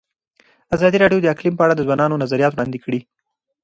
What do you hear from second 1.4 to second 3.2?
په اړه د ځوانانو نظریات وړاندې کړي.